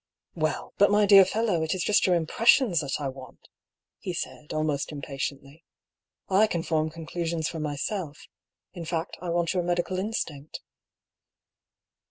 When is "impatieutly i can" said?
4.91-6.63